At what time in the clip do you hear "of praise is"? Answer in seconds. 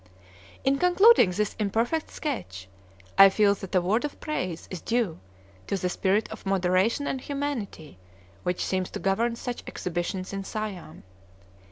4.03-4.81